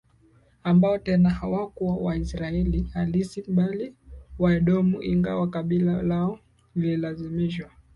ambao 0.63 0.97
tena 0.97 1.29
hawakuwa 1.29 1.95
Waisraeli 1.95 2.81
halisi 2.93 3.43
bali 3.47 3.95
Waedomu 4.39 5.03
ingawa 5.03 5.49
kabila 5.49 6.01
lao 6.01 6.39
lililazimishwa 6.75 7.69